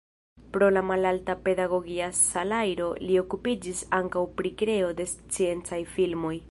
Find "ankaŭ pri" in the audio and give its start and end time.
4.03-4.55